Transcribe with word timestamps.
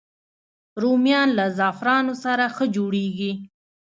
رومیان 0.81 1.29
له 1.37 1.45
زعفرانو 1.57 2.13
سره 2.23 2.45
ښه 2.55 2.65
جوړېږي 2.75 3.31